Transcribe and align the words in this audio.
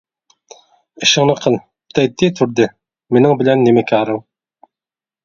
ئىشىڭنى 1.05 1.35
قىل، 1.43 1.57
دەيتتى 1.99 2.29
تۇردى، 2.39 2.67
مېنىڭ 3.17 3.37
بىلەن 3.43 3.63
نېمە 3.67 3.85
كارىڭ. 3.93 4.23